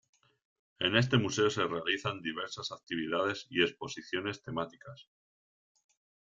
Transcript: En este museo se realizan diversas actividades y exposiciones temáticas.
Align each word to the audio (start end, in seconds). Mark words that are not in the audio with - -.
En 0.79 0.95
este 0.95 1.17
museo 1.19 1.51
se 1.51 1.63
realizan 1.67 2.23
diversas 2.23 2.71
actividades 2.71 3.45
y 3.51 3.61
exposiciones 3.61 4.41
temáticas. 4.41 5.07